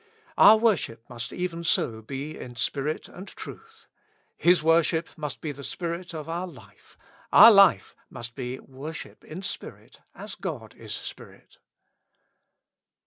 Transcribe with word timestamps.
Our 0.35 0.57
worship 0.57 1.03
must 1.11 1.31
even 1.31 1.63
so 1.63 2.01
be 2.01 2.35
in 2.35 2.55
spirit 2.55 3.07
and 3.07 3.27
truth 3.27 3.85
His 4.35 4.63
worship 4.63 5.07
must 5.15 5.41
be 5.41 5.51
the 5.51 5.63
spirit 5.63 6.11
of 6.15 6.27
our 6.27 6.47
life; 6.47 6.97
our 7.31 7.51
life 7.51 7.95
must 8.09 8.33
be 8.33 8.57
worship 8.59 9.23
in 9.23 9.43
spirit 9.43 9.99
as 10.15 10.33
God 10.33 10.73
is 10.73 10.95
Spirit. 10.95 11.59